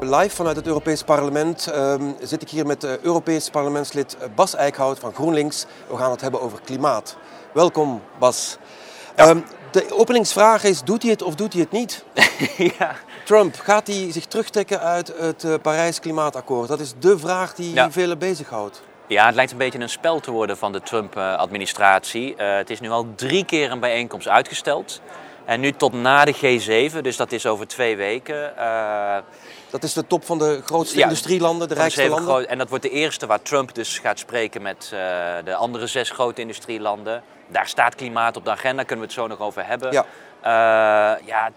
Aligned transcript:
Live 0.00 0.36
vanuit 0.36 0.56
het 0.56 0.66
Europees 0.66 1.02
Parlement 1.02 1.66
ehm, 1.66 2.02
zit 2.20 2.42
ik 2.42 2.50
hier 2.50 2.66
met 2.66 2.84
uh, 2.84 2.98
Europees 2.98 3.50
parlementslid 3.50 4.16
Bas 4.34 4.54
Eickhout 4.54 4.98
van 4.98 5.14
GroenLinks. 5.14 5.66
We 5.88 5.96
gaan 5.96 6.10
het 6.10 6.20
hebben 6.20 6.40
over 6.40 6.60
klimaat. 6.60 7.16
Welkom 7.52 8.02
Bas. 8.18 8.56
Ehm, 9.14 9.38
de 9.70 9.86
openingsvraag 9.98 10.64
is, 10.64 10.82
doet 10.82 11.02
hij 11.02 11.10
het 11.10 11.22
of 11.22 11.34
doet 11.34 11.52
hij 11.52 11.62
het 11.62 11.70
niet? 11.70 12.04
ja. 12.78 12.96
Trump, 13.24 13.58
gaat 13.58 13.86
hij 13.86 14.12
zich 14.12 14.24
terugtrekken 14.26 14.80
uit 14.80 15.12
het 15.16 15.44
uh, 15.44 15.54
Parijs 15.62 16.00
Klimaatakkoord? 16.00 16.68
Dat 16.68 16.80
is 16.80 16.94
de 16.98 17.18
vraag 17.18 17.54
die 17.54 17.74
ja. 17.74 17.90
velen 17.90 18.18
bezighoudt. 18.18 18.82
Ja, 19.10 19.26
het 19.26 19.34
lijkt 19.34 19.52
een 19.52 19.58
beetje 19.58 19.78
een 19.78 19.88
spel 19.88 20.20
te 20.20 20.30
worden 20.30 20.56
van 20.56 20.72
de 20.72 20.80
Trump-administratie. 20.80 22.34
Uh, 22.38 22.56
het 22.56 22.70
is 22.70 22.80
nu 22.80 22.90
al 22.90 23.06
drie 23.14 23.44
keer 23.44 23.70
een 23.70 23.80
bijeenkomst 23.80 24.28
uitgesteld. 24.28 25.00
En 25.44 25.60
nu 25.60 25.72
tot 25.72 25.92
na 25.92 26.24
de 26.24 26.34
G7, 26.34 27.00
dus 27.00 27.16
dat 27.16 27.32
is 27.32 27.46
over 27.46 27.66
twee 27.66 27.96
weken. 27.96 28.52
Uh, 28.58 29.16
dat 29.70 29.82
is 29.82 29.92
de 29.92 30.06
top 30.06 30.24
van 30.24 30.38
de 30.38 30.60
grootste 30.64 30.98
ja, 30.98 31.02
industrielanden, 31.02 31.68
de 31.68 31.74
rijkste 31.74 32.08
landen? 32.08 32.48
en 32.48 32.58
dat 32.58 32.68
wordt 32.68 32.84
de 32.84 32.90
eerste 32.90 33.26
waar 33.26 33.42
Trump 33.42 33.74
dus 33.74 33.98
gaat 33.98 34.18
spreken 34.18 34.62
met 34.62 34.90
uh, 34.94 35.00
de 35.44 35.54
andere 35.54 35.86
zes 35.86 36.10
grote 36.10 36.40
industrielanden. 36.40 37.22
Daar 37.48 37.66
staat 37.66 37.94
klimaat 37.94 38.36
op 38.36 38.44
de 38.44 38.50
agenda, 38.50 38.82
kunnen 38.82 39.06
we 39.06 39.12
het 39.12 39.20
zo 39.20 39.26
nog 39.26 39.40
over 39.40 39.66
hebben. 39.66 39.92
Ja, 39.92 40.06
ja 41.24 41.50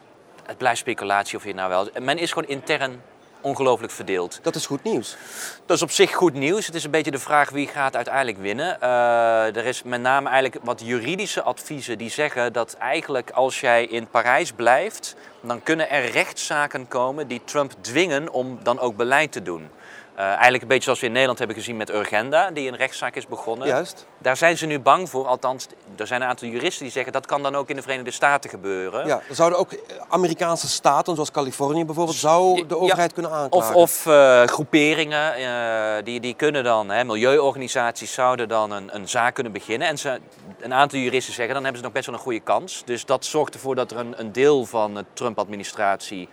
het 0.46 0.58
blijft 0.58 0.80
speculatie 0.80 1.38
of 1.38 1.46
je 1.46 1.54
nou 1.54 1.70
wel... 1.70 1.90
Men 2.02 2.18
is 2.18 2.32
gewoon 2.32 2.50
intern 2.50 3.02
ongelooflijk 3.44 3.94
verdeeld. 3.94 4.40
Dat 4.42 4.56
is 4.56 4.66
goed 4.66 4.84
nieuws. 4.84 5.18
Dat 5.66 5.78
is 5.78 5.84
op 5.84 5.92
zich 5.92 6.14
goed 6.14 6.34
nieuws. 6.34 6.66
Het 6.66 6.76
is 6.76 6.84
een 6.84 6.92
beetje 6.92 7.12
de 7.12 7.20
vraag 7.20 7.50
wie 7.50 7.68
gaat 7.68 7.96
uiteindelijk 7.96 8.38
winnen. 8.38 8.78
Uh, 8.84 9.56
er 9.56 9.66
is 9.66 9.84
met 9.84 10.02
name 10.02 10.30
eigenlijk 10.30 10.66
wat 10.66 10.82
juridische 10.86 11.42
adviezen 11.42 11.98
die 11.98 12.10
zeggen 12.10 12.54
dat 12.54 12.74
eigenlijk 12.74 13.32
als 13.32 13.60
jij 13.60 13.86
in 13.86 14.08
Parijs 14.08 14.52
blijft, 14.52 15.16
dan 15.42 15.64
kunnen 15.64 15.90
er 15.90 16.12
rechtszaken 16.12 16.88
komen 16.88 17.28
die 17.28 17.42
Trump 17.46 17.72
dwingen 17.82 18.34
om 18.34 18.60
dan 18.64 18.80
ook 18.80 18.96
beleid 18.96 19.32
te 19.32 19.42
doen. 19.42 19.70
Uh, 20.16 20.20
eigenlijk 20.26 20.62
een 20.62 20.68
beetje 20.68 20.84
zoals 20.84 21.00
we 21.00 21.06
in 21.06 21.12
Nederland 21.12 21.40
hebben 21.40 21.58
gezien 21.58 21.78
met 21.78 21.90
Urgenda, 21.90 22.52
die 22.52 22.68
een 22.68 22.76
rechtszaak 22.76 23.16
is 23.16 23.28
begonnen. 23.28 23.68
Juist. 23.68 24.06
Daar 24.18 24.38
zijn 24.38 24.58
ze 24.58 24.66
nu 24.66 24.80
bang 24.80 25.10
voor, 25.10 25.28
althans, 25.28 25.68
er 25.98 26.08
zijn 26.08 26.22
een 26.22 26.28
aantal 26.28 26.48
juristen 26.48 26.84
die 26.84 26.92
zeggen 26.92 27.14
dat 27.14 27.26
kan 27.26 27.44
dan 27.44 27.56
ook 27.56 27.70
in 27.70 27.76
de 27.76 27.82
Verenigde 27.82 28.12
Staten 28.12 28.50
gebeuren. 28.50 29.08
Ja, 29.08 29.22
zouden 29.30 29.60
ook 29.60 29.70
Amerikaanse 30.10 30.68
staten, 30.68 31.14
zoals 31.14 31.32
Californië 31.32 31.86
bijvoorbeeld, 31.86 32.18
zou 32.18 32.68
de 32.68 32.78
overheid 32.78 33.14
kunnen 33.14 33.32
aanklagen. 33.32 33.76
Of, 33.76 33.76
of 33.76 34.06
uh, 34.06 34.44
groeperingen, 34.44 35.40
uh, 35.40 36.04
die, 36.04 36.20
die 36.20 36.34
kunnen 36.34 36.64
dan, 36.64 36.90
hè, 36.90 37.04
milieuorganisaties 37.04 38.14
zouden 38.14 38.48
dan 38.48 38.72
een, 38.72 38.96
een 38.96 39.10
zaak 39.10 39.34
kunnen 39.34 39.54
beginnen. 39.54 39.88
En 39.88 39.98
ze, 39.98 40.20
een 40.60 40.74
aantal 40.74 41.00
juristen 41.00 41.34
zeggen, 41.34 41.54
dan 41.54 41.64
hebben 41.64 41.82
ze 41.82 41.86
nog 41.86 41.96
best 41.96 42.06
wel 42.06 42.16
een 42.16 42.22
goede 42.22 42.40
kans. 42.40 42.82
Dus 42.86 43.06
dat 43.06 43.26
zorgt 43.26 43.54
ervoor 43.54 43.76
dat 43.76 43.92
er 43.92 43.98
een, 43.98 44.14
een 44.18 44.32
deel 44.32 44.66
van 44.66 44.94
de 44.94 45.06
Trump-administratie 45.14 46.30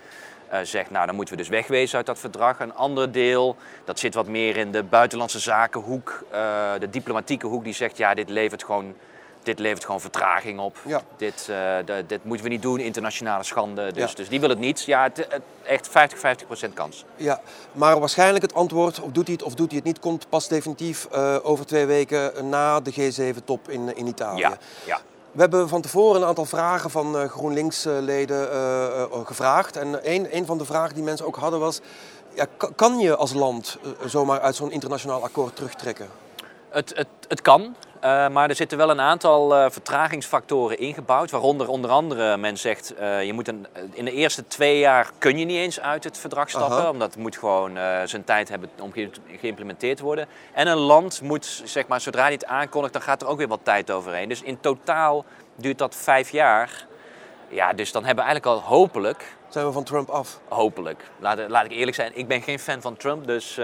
zegt, 0.63 0.91
nou 0.91 1.07
dan 1.07 1.15
moeten 1.15 1.35
we 1.35 1.41
dus 1.41 1.51
wegwezen 1.51 1.97
uit 1.97 2.07
dat 2.07 2.19
verdrag. 2.19 2.61
Een 2.61 2.75
ander 2.75 3.13
deel, 3.13 3.57
dat 3.85 3.99
zit 3.99 4.15
wat 4.15 4.27
meer 4.27 4.57
in 4.57 4.73
de 4.73 4.83
buitenlandse 4.83 5.39
zakenhoek, 5.39 6.25
uh, 6.33 6.73
de 6.79 6.91
diplomatieke 6.91 7.47
hoek, 7.47 7.65
die 7.65 7.75
zegt, 7.75 7.97
ja 7.97 8.15
dit 8.15 8.29
levert 8.29 8.65
gewoon, 8.65 8.95
dit 9.43 9.59
levert 9.59 9.85
gewoon 9.85 10.01
vertraging 10.01 10.59
op. 10.59 10.77
Ja. 10.87 11.01
Dit, 11.17 11.47
uh, 11.51 11.57
de, 11.85 12.05
dit 12.07 12.25
moeten 12.25 12.47
we 12.47 12.53
niet 12.53 12.63
doen, 12.63 12.79
internationale 12.79 13.45
schande. 13.45 13.93
Dus, 13.93 14.11
ja. 14.11 14.17
dus 14.17 14.29
die 14.29 14.41
wil 14.41 14.49
het 14.49 14.59
niet. 14.59 14.85
Ja, 14.85 15.03
het, 15.03 15.17
het, 15.17 15.43
echt 15.63 15.89
50, 15.89 16.19
50 16.19 16.47
procent 16.47 16.75
kans. 16.75 17.05
Ja, 17.17 17.41
maar 17.73 18.01
waarschijnlijk 18.01 18.43
het 18.43 18.55
antwoord, 18.55 19.01
of 19.01 19.11
doet 19.11 19.27
hij 19.27 19.35
het 19.35 19.45
of 19.45 19.55
doet 19.55 19.69
hij 19.69 19.77
het 19.77 19.87
niet, 19.87 19.99
komt 19.99 20.29
pas 20.29 20.49
definitief 20.49 21.11
over 21.43 21.67
twee 21.67 21.87
weken 21.87 22.49
na 22.49 22.81
de 22.81 22.93
G7-top 22.93 23.69
in, 23.69 23.97
in 23.97 24.07
Italië. 24.07 24.41
Ja, 24.41 24.59
ja. 24.85 25.01
We 25.33 25.41
hebben 25.41 25.69
van 25.69 25.81
tevoren 25.81 26.21
een 26.21 26.27
aantal 26.27 26.45
vragen 26.45 26.91
van 26.91 27.17
uh, 27.17 27.25
GroenLinks-leden 27.25 28.49
uh, 28.53 29.03
uh, 29.13 29.27
gevraagd. 29.27 29.77
En 29.77 30.13
een, 30.13 30.37
een 30.37 30.47
van 30.47 30.59
de 30.59 30.65
vragen 30.65 30.95
die 30.95 31.05
mensen 31.05 31.27
ook 31.27 31.37
hadden 31.37 31.61
was... 31.61 31.81
Ja, 32.35 32.47
kan 32.75 32.99
je 32.99 33.17
als 33.17 33.33
land 33.33 33.79
zomaar 34.05 34.41
uit 34.41 34.57
zo'n 34.57 34.71
internationaal 34.71 35.23
akkoord 35.23 35.57
terugtrekken? 35.57 36.09
Het, 36.71 36.93
het, 36.97 37.09
het 37.29 37.43
kan, 37.43 37.61
uh, 37.63 38.29
maar 38.29 38.49
er 38.49 38.55
zitten 38.55 38.79
wel 38.79 38.91
een 38.91 39.01
aantal 39.01 39.57
uh, 39.57 39.71
vertragingsfactoren 39.71 40.79
ingebouwd. 40.79 41.31
Waaronder 41.31 41.69
onder 41.69 41.91
andere 41.91 42.37
men 42.37 42.59
zegt, 42.59 42.95
uh, 43.01 43.25
je 43.25 43.33
moet 43.33 43.49
een, 43.49 43.67
in 43.93 44.05
de 44.05 44.13
eerste 44.13 44.47
twee 44.47 44.79
jaar 44.79 45.11
kun 45.19 45.39
je 45.39 45.45
niet 45.45 45.57
eens 45.57 45.81
uit 45.81 46.05
het 46.05 46.19
verdrag 46.19 46.51
stappen. 46.51 46.77
Aha. 46.77 46.91
Omdat 46.91 47.11
het 47.11 47.23
moet 47.23 47.37
gewoon 47.37 47.79
zijn 48.05 48.25
tijd 48.25 48.49
hebben 48.49 48.71
om 48.81 48.93
ge 48.93 49.11
geïmplementeerd 49.41 50.01
worden. 50.01 50.27
En 50.53 50.67
een 50.67 50.77
land 50.79 51.23
moet, 51.23 51.63
zeg 51.65 51.87
maar, 51.87 52.01
zodra 52.01 52.23
hij 52.23 52.33
het 52.33 52.47
aankondigt, 52.47 52.93
dan 52.93 53.03
gaat 53.03 53.23
er 53.23 53.29
ook 53.29 53.39
weer 53.39 53.49
wat 53.49 53.61
tijd 53.63 53.91
overheen. 53.91 54.29
Dus 54.29 54.43
in 54.43 54.61
totaal 54.61 55.25
duurt 55.57 55.79
dat 55.79 55.95
vijf 55.95 56.31
jaar. 56.31 56.87
Ja, 57.49 57.73
dus 57.73 57.93
dan 57.93 58.05
hebben 58.05 58.25
we 58.25 58.31
eigenlijk 58.31 58.63
al 58.63 58.69
hopelijk... 58.69 59.37
Zijn 59.49 59.67
we 59.67 59.73
van 59.73 59.85
Trump 59.85 60.09
af? 60.09 60.41
Hopelijk. 60.49 61.05
Laat, 61.19 61.49
laat 61.49 61.65
ik 61.65 61.73
eerlijk 61.73 61.97
zijn, 61.97 62.13
ik 62.15 62.29
ben 62.29 62.43
geen 62.43 62.59
fan 62.59 62.81
van 62.81 62.97
Trump, 62.97 63.27
dus... 63.27 63.61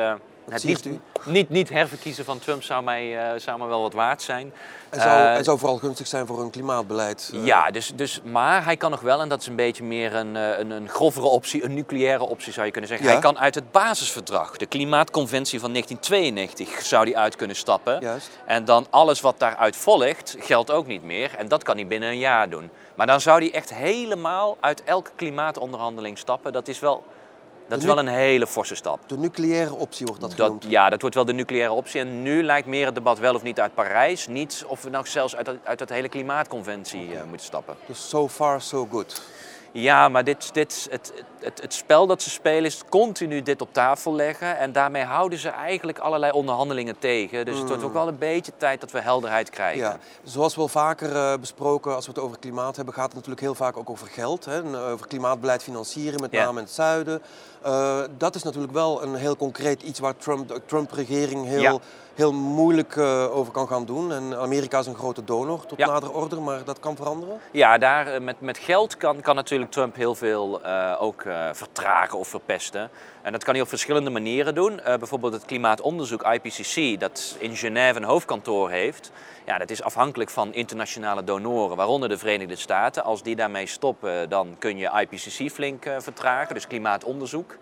Het 0.49 0.65
niet, 0.65 0.89
niet, 1.25 1.49
niet, 1.49 1.69
herverkiezen 1.69 2.25
van 2.25 2.39
Trump 2.39 2.63
zou 2.63 2.85
mij, 2.85 3.33
uh, 3.33 3.41
zou 3.41 3.59
mij 3.59 3.67
wel 3.67 3.81
wat 3.81 3.93
waard 3.93 4.23
zijn. 4.23 4.53
En 4.91 5.01
zou, 5.01 5.21
uh, 5.21 5.37
en 5.37 5.45
zou 5.45 5.59
vooral 5.59 5.79
gunstig 5.79 6.07
zijn 6.07 6.27
voor 6.27 6.41
een 6.41 6.51
klimaatbeleid. 6.51 7.31
Uh... 7.35 7.47
Ja, 7.47 7.71
dus, 7.71 7.93
dus, 7.95 8.21
maar 8.25 8.65
hij 8.65 8.77
kan 8.77 8.91
nog 8.91 9.01
wel, 9.01 9.21
en 9.21 9.29
dat 9.29 9.41
is 9.41 9.47
een 9.47 9.57
beetje 9.57 9.85
meer 9.85 10.15
een, 10.15 10.35
een, 10.35 10.71
een 10.71 10.89
grovere 10.89 11.27
optie, 11.27 11.65
een 11.65 11.75
nucleaire 11.75 12.25
optie 12.25 12.53
zou 12.53 12.67
je 12.67 12.73
kunnen 12.73 12.91
zeggen. 12.91 13.07
Ja? 13.07 13.13
Hij 13.13 13.23
kan 13.23 13.39
uit 13.39 13.55
het 13.55 13.71
basisverdrag, 13.71 14.57
de 14.57 14.67
Klimaatconventie 14.67 15.61
van 15.61 15.71
1992, 15.71 16.87
zou 16.87 17.05
die 17.05 17.19
uit 17.19 17.37
kunnen 17.37 17.57
stappen. 17.57 18.01
Juist. 18.01 18.31
En 18.45 18.65
dan 18.65 18.87
alles 18.91 19.21
wat 19.21 19.39
daaruit 19.39 19.77
volgt, 19.77 20.37
geldt 20.39 20.71
ook 20.71 20.87
niet 20.87 21.03
meer. 21.03 21.35
En 21.39 21.49
dat 21.49 21.63
kan 21.63 21.77
hij 21.77 21.87
binnen 21.87 22.09
een 22.09 22.19
jaar 22.19 22.51
doen. 22.51 22.71
Maar 22.95 23.07
dan 23.07 23.21
zou 23.21 23.39
hij 23.39 23.53
echt 23.53 23.75
helemaal 23.75 24.57
uit 24.61 24.85
elke 24.85 25.11
klimaatonderhandeling 25.17 26.19
stappen. 26.19 26.53
Dat 26.53 26.69
is 26.69 26.79
wel 26.79 27.05
dat 27.69 27.79
is 27.79 27.85
wel 27.85 27.99
een 27.99 28.07
hele 28.07 28.47
forse 28.47 28.75
stap. 28.75 29.01
De 29.07 29.19
nucleaire 29.19 29.75
optie 29.75 30.07
wordt 30.07 30.21
dat 30.21 30.35
genoemd? 30.35 30.63
Dat, 30.63 30.71
ja, 30.71 30.91
dat 30.91 31.01
wordt 31.01 31.17
wel 31.17 31.25
de 31.25 31.33
nucleaire 31.33 31.73
optie. 31.73 32.01
En 32.01 32.23
nu 32.23 32.43
lijkt 32.43 32.67
meer 32.67 32.87
het 32.87 32.95
debat 32.95 33.19
wel 33.19 33.35
of 33.35 33.43
niet 33.43 33.61
uit 33.61 33.75
Parijs. 33.75 34.27
Niet 34.27 34.65
of 34.67 34.83
we 34.83 34.91
nou 34.91 35.07
zelfs 35.07 35.37
uit, 35.37 35.51
uit 35.63 35.79
dat 35.79 35.89
hele 35.89 36.09
klimaatconventie 36.09 37.03
okay. 37.03 37.17
uh, 37.17 37.25
moeten 37.25 37.47
stappen. 37.47 37.77
Dus 37.87 38.09
so 38.09 38.29
far 38.29 38.61
so 38.61 38.87
good? 38.91 39.23
Ja, 39.77 40.09
maar 40.09 40.25
dit, 40.25 40.55
dit, 40.55 40.87
het, 40.91 41.13
het, 41.41 41.61
het 41.61 41.75
spel 41.75 42.07
dat 42.07 42.23
ze 42.23 42.31
spelen 42.31 42.65
is 42.65 42.83
continu 42.89 43.43
dit 43.43 43.61
op 43.61 43.73
tafel 43.73 44.15
leggen. 44.15 44.59
En 44.59 44.73
daarmee 44.73 45.05
houden 45.05 45.39
ze 45.39 45.49
eigenlijk 45.49 45.99
allerlei 45.99 46.33
onderhandelingen 46.33 46.99
tegen. 46.99 47.45
Dus 47.45 47.59
het 47.59 47.69
wordt 47.69 47.83
ook 47.83 47.93
wel 47.93 48.09
een 48.09 48.19
beetje 48.19 48.53
tijd 48.57 48.81
dat 48.81 48.91
we 48.91 49.01
helderheid 49.01 49.51
krijgen. 49.51 49.81
Ja. 49.81 49.99
Zoals 50.23 50.55
we 50.55 50.61
wel 50.61 50.69
vaker 50.69 51.13
uh, 51.13 51.35
besproken, 51.41 51.95
als 51.95 52.07
we 52.07 52.13
het 52.13 52.21
over 52.21 52.39
klimaat 52.39 52.77
hebben, 52.77 52.95
gaat 52.95 53.05
het 53.05 53.15
natuurlijk 53.15 53.41
heel 53.41 53.55
vaak 53.55 53.77
ook 53.77 53.91
over 53.91 54.07
geld. 54.07 54.45
Hè? 54.45 54.91
Over 54.91 55.07
klimaatbeleid 55.07 55.63
financieren, 55.63 56.21
met 56.21 56.31
name 56.31 56.45
ja. 56.45 56.51
in 56.51 56.57
het 56.57 56.71
zuiden. 56.71 57.23
Uh, 57.67 58.01
dat 58.19 58.35
is 58.35 58.43
natuurlijk 58.43 58.73
wel 58.73 59.03
een 59.03 59.15
heel 59.15 59.37
concreet 59.37 59.83
iets 59.83 59.99
waar 59.99 60.17
Trump, 60.17 60.49
de 60.49 60.61
Trump-regering 60.67 61.47
heel, 61.47 61.61
ja. 61.61 61.79
heel 62.15 62.33
moeilijk 62.33 62.97
uh, 62.97 63.37
over 63.37 63.53
kan 63.53 63.69
gaan 63.69 63.85
doen. 63.85 64.13
En 64.13 64.39
Amerika 64.39 64.79
is 64.79 64.87
een 64.87 64.95
grote 64.95 65.25
donor 65.25 65.67
tot 65.67 65.79
ja. 65.79 65.87
nader 65.87 66.13
order, 66.13 66.43
maar 66.43 66.65
dat 66.65 66.81
kan 66.81 66.97
veranderen? 66.97 67.41
Ja, 67.53 67.79
daar, 67.79 68.23
met, 68.23 68.41
met 68.41 68.59
geld 68.59 68.97
kan, 68.97 69.21
kan 69.21 69.35
natuurlijk 69.35 69.66
Trump 69.69 69.97
heel 69.97 70.15
veel 70.15 70.61
uh, 70.65 70.97
ook 70.99 71.25
vertragen 71.53 72.19
of 72.19 72.29
verpesten. 72.29 72.91
En 73.23 73.33
dat 73.33 73.45
kan 73.45 73.55
hij 73.55 73.63
op 73.63 73.69
verschillende 73.69 74.11
manieren 74.11 74.55
doen. 74.55 74.81
bijvoorbeeld 74.85 75.33
het 75.33 75.45
klimaatonderzoek 75.45 76.23
IPCC, 76.23 77.01
dat 77.01 77.37
in 77.39 77.57
Genève 77.57 77.99
een 77.99 78.05
hoofdkantoor 78.05 78.71
heeft. 78.71 79.13
Ja, 79.47 79.59
dat 79.59 79.71
is 79.71 79.83
afhankelijk 79.83 80.31
van 80.31 80.55
internationale 80.55 81.25
donoren, 81.25 81.77
waaronder 81.77 82.09
de 82.09 82.19
Verenigde 82.19 82.57
Staten. 82.57 83.05
Als 83.05 83.23
die 83.23 83.37
daarmee 83.37 83.67
stoppen, 83.67 84.29
dan 84.29 84.57
kun 84.59 84.77
je 84.79 84.91
IPCC 85.01 85.53
flink 85.53 85.91
vertragen, 85.99 86.55
dus 86.55 86.67
klimaatonderzoek. 86.67 87.57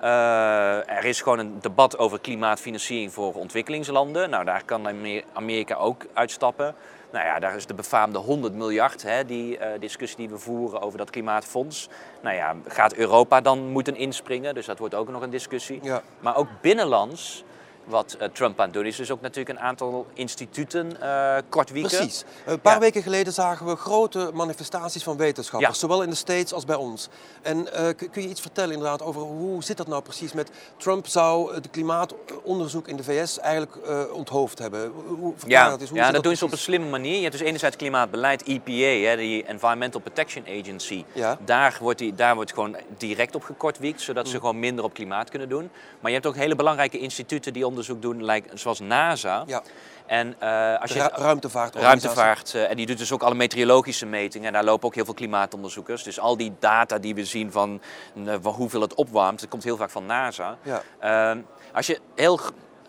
Er 0.00 1.04
is 1.04 1.20
gewoon 1.20 1.38
een 1.38 1.58
debat 1.60 1.98
over 1.98 2.20
klimaatfinanciering 2.20 3.12
voor 3.12 3.34
ontwikkelingslanden. 3.34 4.30
Nou, 4.30 4.44
daar 4.44 4.64
kan 4.64 4.88
Amerika 5.32 5.74
ook 5.74 6.06
uitstappen. 6.12 6.74
Nou 7.12 7.24
ja, 7.24 7.38
daar 7.38 7.56
is 7.56 7.66
de 7.66 7.74
befaamde 7.74 8.18
100 8.18 8.54
miljard, 8.54 9.02
hè, 9.02 9.24
die 9.24 9.58
uh, 9.58 9.66
discussie 9.80 10.18
die 10.18 10.28
we 10.28 10.38
voeren 10.38 10.80
over 10.80 10.98
dat 10.98 11.10
klimaatfonds. 11.10 11.88
Nou 12.22 12.36
ja, 12.36 12.56
gaat 12.66 12.94
Europa 12.94 13.40
dan 13.40 13.66
moeten 13.66 13.96
inspringen? 13.96 14.54
Dus 14.54 14.66
dat 14.66 14.78
wordt 14.78 14.94
ook 14.94 15.08
nog 15.08 15.22
een 15.22 15.30
discussie. 15.30 15.78
Ja. 15.82 16.02
Maar 16.20 16.36
ook 16.36 16.48
binnenlands 16.60 17.44
wat 17.84 18.16
uh, 18.20 18.28
Trump 18.28 18.58
aan 18.58 18.64
het 18.64 18.74
doen 18.74 18.86
is. 18.86 18.96
Dus 18.96 19.10
ook 19.10 19.20
natuurlijk 19.20 19.58
een 19.58 19.64
aantal 19.64 20.06
instituten 20.14 20.96
uh, 21.02 21.36
kort 21.48 21.70
wieken. 21.70 21.96
Precies. 21.96 22.24
Een 22.46 22.60
paar 22.60 22.74
ja. 22.74 22.80
weken 22.80 23.02
geleden 23.02 23.32
zagen 23.32 23.66
we 23.66 23.76
grote 23.76 24.30
manifestaties 24.34 25.02
van 25.02 25.16
wetenschappers, 25.16 25.72
ja. 25.72 25.78
zowel 25.78 26.02
in 26.02 26.10
de 26.10 26.16
States 26.16 26.52
als 26.52 26.64
bij 26.64 26.76
ons. 26.76 27.08
En 27.42 27.58
uh, 27.58 27.88
kun 28.10 28.22
je 28.22 28.28
iets 28.28 28.40
vertellen 28.40 28.72
inderdaad 28.72 29.02
over 29.02 29.22
hoe 29.22 29.64
zit 29.64 29.76
dat 29.76 29.86
nou 29.86 30.02
precies 30.02 30.32
met 30.32 30.50
Trump 30.76 31.06
zou 31.06 31.54
het 31.54 31.70
klimaatonderzoek 31.70 32.88
in 32.88 32.96
de 32.96 33.04
VS 33.04 33.38
eigenlijk 33.38 33.78
onthoofd 34.12 34.58
hebben? 34.58 34.92
Hoe, 35.06 35.34
ja, 35.46 35.68
dat, 35.68 35.80
eens, 35.80 35.88
hoe 35.88 35.98
ja 35.98 36.04
dat, 36.04 36.14
dat 36.14 36.22
doen 36.22 36.36
ze 36.36 36.44
op 36.44 36.52
een 36.52 36.58
slimme 36.58 36.88
manier. 36.88 37.16
Je 37.16 37.22
hebt 37.22 37.32
dus 37.32 37.46
enerzijds 37.46 37.76
klimaatbeleid, 37.76 38.42
EPA, 38.42 39.08
hè, 39.08 39.16
die 39.16 39.44
Environmental 39.44 40.00
Protection 40.00 40.44
Agency. 40.60 41.04
Ja. 41.12 41.38
Daar, 41.44 41.76
wordt 41.80 41.98
die, 41.98 42.14
daar 42.14 42.34
wordt 42.34 42.52
gewoon 42.52 42.76
direct 42.98 43.34
op 43.34 43.42
gekortwiekt, 43.42 44.00
zodat 44.00 44.24
mm. 44.24 44.30
ze 44.30 44.38
gewoon 44.38 44.58
minder 44.58 44.84
op 44.84 44.94
klimaat 44.94 45.30
kunnen 45.30 45.48
doen. 45.48 45.70
Maar 46.00 46.10
je 46.10 46.16
hebt 46.16 46.26
ook 46.26 46.36
hele 46.36 46.56
belangrijke 46.56 46.98
instituten 46.98 47.52
die 47.52 47.66
onderzoek 47.72 48.02
doen, 48.02 48.42
zoals 48.54 48.80
NASA. 48.80 49.42
Ja. 49.46 49.62
En 50.06 50.36
uh, 50.42 50.80
als 50.80 50.92
je 50.92 51.02
Ru 51.02 51.08
ruimtevaart. 51.22 51.74
Ruimtevaart. 51.74 52.54
Uh, 52.54 52.70
en 52.70 52.76
die 52.76 52.86
doet 52.86 52.98
dus 52.98 53.12
ook 53.12 53.22
alle 53.22 53.34
meteorologische 53.34 54.06
metingen. 54.06 54.46
En 54.46 54.52
daar 54.52 54.64
lopen 54.64 54.86
ook 54.86 54.94
heel 54.94 55.04
veel 55.04 55.14
klimaatonderzoekers. 55.14 56.02
Dus 56.02 56.20
al 56.20 56.36
die 56.36 56.52
data 56.58 56.98
die 56.98 57.14
we 57.14 57.24
zien 57.24 57.52
van, 57.52 57.80
uh, 58.14 58.34
van 58.40 58.52
hoeveel 58.52 58.80
het 58.80 58.94
opwarmt, 58.94 59.40
dat 59.40 59.48
komt 59.48 59.64
heel 59.64 59.76
vaak 59.76 59.90
van 59.90 60.06
NASA. 60.06 60.56
Ja. 60.62 60.82
Ehm, 60.98 61.40
als 61.72 61.86
je 61.86 62.00
heel 62.14 62.40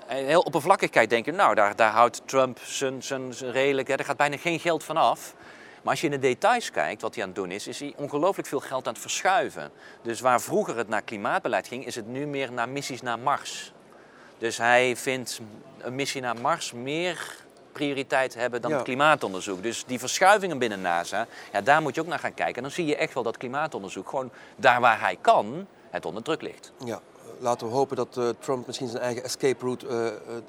heel 0.08 0.42
oppervlakkig 0.42 0.90
kijkt, 0.90 1.10
denk 1.10 1.26
je, 1.26 1.32
nou, 1.32 1.56
daar, 1.56 1.76
daar 1.76 1.92
houdt 1.92 2.22
Trump 2.26 2.60
zijn, 2.64 3.04
zijn, 3.04 3.34
zijn 3.34 3.52
redelijk, 3.52 3.88
hè, 3.88 3.96
er 3.96 4.06
gaat 4.06 4.18
bijna 4.18 4.38
geen 4.38 4.60
geld 4.60 4.84
vanaf. 4.84 5.34
Maar 5.82 5.92
als 5.92 6.02
je 6.02 6.08
in 6.08 6.12
de 6.12 6.28
details 6.28 6.72
kijkt, 6.72 7.02
wat 7.02 7.14
hij 7.14 7.24
aan 7.24 7.30
het 7.30 7.38
doen 7.38 7.52
is, 7.52 7.68
is 7.68 7.80
hij 7.80 7.94
ongelooflijk 7.98 8.48
veel 8.48 8.60
geld 8.60 8.88
aan 8.88 8.94
het 8.94 9.02
verschuiven. 9.02 9.72
Dus 10.02 10.20
waar 10.20 10.42
vroeger 10.42 10.78
het 10.78 10.88
naar 10.88 11.02
klimaatbeleid 11.02 11.68
ging, 11.68 11.86
is 11.86 11.96
het 11.96 12.08
nu 12.08 12.28
meer 12.28 12.52
naar 12.52 12.70
missies 12.70 13.02
naar 13.02 13.20
Mars. 13.20 13.73
Dus 14.44 14.58
hij 14.58 14.96
vindt 14.96 15.40
een 15.82 15.96
missie 15.96 16.22
naar 16.22 16.42
Mars 16.42 16.72
meer 16.72 17.36
prioriteit 17.72 18.34
hebben 18.34 18.62
dan 18.62 18.72
het 18.72 18.84
klimaatonderzoek. 18.84 19.64
Dus 19.64 19.84
die 19.86 20.00
verschuivingen 20.00 20.58
binnen 20.58 20.82
NASA, 20.82 21.28
ja, 21.52 21.62
daar 21.62 21.82
moet 21.82 21.96
je 21.96 22.02
ook 22.02 22.08
naar 22.08 22.20
gaan 22.20 22.34
kijken. 22.34 22.56
En 22.56 22.62
dan 22.62 22.72
zie 22.72 22.86
je 22.86 22.96
echt 22.96 23.14
wel 23.14 23.24
dat 23.24 23.38
klimaatonderzoek 23.38 24.10
gewoon 24.10 24.32
daar 24.56 24.82
waar 24.82 25.00
hij 25.00 25.18
kan, 25.22 25.68
het 25.90 26.06
onder 26.06 26.24
druk 26.24 26.42
ligt. 26.42 26.72
Ja, 26.86 27.02
laten 27.40 27.68
we 27.68 27.74
hopen 27.74 27.96
dat 27.96 28.16
uh, 28.18 28.30
Trump 28.40 28.66
misschien 28.68 28.88
zijn 28.88 29.04
eigen 29.04 29.24
escape 29.24 29.66
route 29.66 29.86
uh, 29.88 29.96